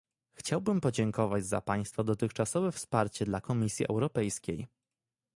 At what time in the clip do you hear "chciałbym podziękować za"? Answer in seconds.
0.33-1.61